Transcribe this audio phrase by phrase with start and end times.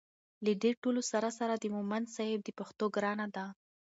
[0.45, 3.45] له دې ټولو سره سره د مومند صیب د پښتو ګرانه ده